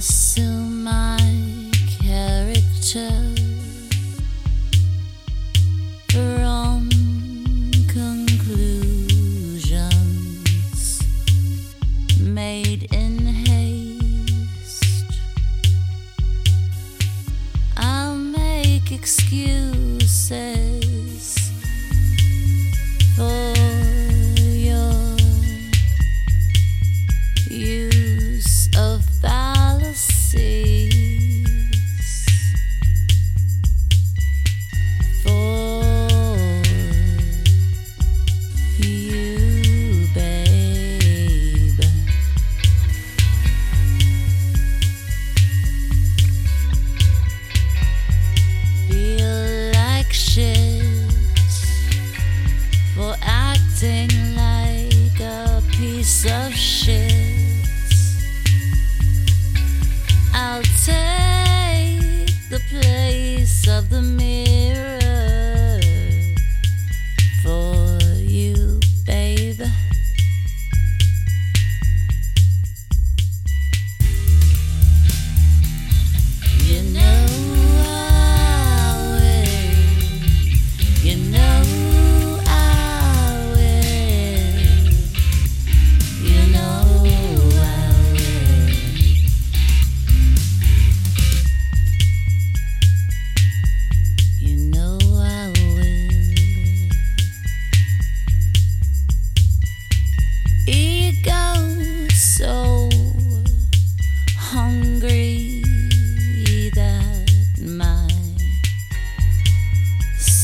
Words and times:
assume 0.00 0.82
my 0.82 1.18
character 2.00 3.10
wrong 6.16 6.88
conclusions 7.86 8.62
made 12.18 12.88
in 12.94 13.26
acting 53.82 54.36
like 54.36 55.20
a 55.20 55.62
piece 55.70 56.26
of 56.26 56.52
shit. 56.52 57.14
I'll 60.34 60.62
take 60.84 62.30
the 62.50 62.60
place 62.68 63.66
of 63.68 63.88
the 63.88 64.02
mirror. 64.02 64.49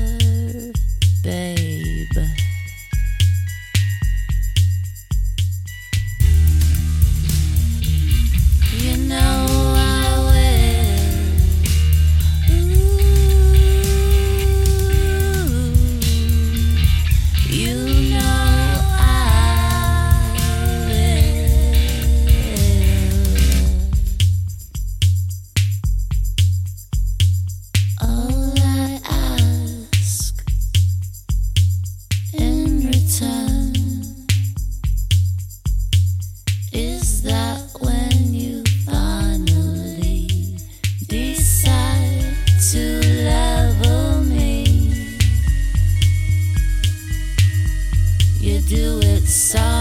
So 49.29 49.78